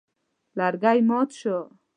[0.57, 1.57] لرګی مات شو.